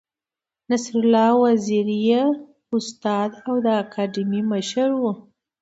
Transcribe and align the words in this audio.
نصرالله 0.69 1.31
وزیر 1.43 1.87
یې 2.07 2.23
استاد 2.75 3.31
او 3.47 3.55
د 3.65 3.67
اکاډمۍ 3.83 4.41
مشر 4.51 4.89
و. 5.01 5.03